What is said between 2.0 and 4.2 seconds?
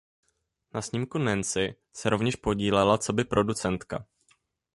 rovněž podílela coby producentka.